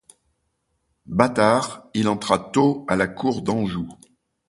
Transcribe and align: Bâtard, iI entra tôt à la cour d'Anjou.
Bâtard, 1.05 1.69
iI 1.93 2.07
entra 2.07 2.39
tôt 2.39 2.85
à 2.89 2.95
la 2.95 3.05
cour 3.07 3.43
d'Anjou. 3.43 3.87